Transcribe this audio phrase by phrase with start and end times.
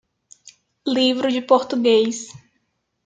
[0.83, 2.29] Livro de Português.